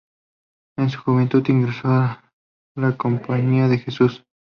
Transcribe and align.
En 0.79 0.89
su 0.89 0.99
juventud 0.99 1.43
ingresó 1.49 1.87
en 2.75 2.81
la 2.81 2.97
Compañía 2.97 3.67
de 3.67 3.77
Jesús. 3.77 4.25